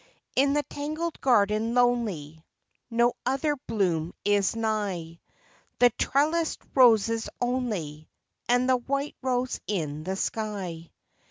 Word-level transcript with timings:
In 0.35 0.53
the 0.53 0.63
tangled 0.63 1.21
garden, 1.21 1.75
lonely, 1.75 2.43
No 2.89 3.13
other 3.23 3.55
bloom 3.55 4.15
is 4.25 4.55
nigh: 4.55 5.19
The 5.77 5.91
trellised 5.91 6.63
roses, 6.73 7.29
only, 7.39 8.09
And 8.49 8.67
the 8.67 8.77
white 8.77 9.15
rose 9.21 9.61
in 9.67 10.03
the 10.03 10.15
sky. 10.15 10.89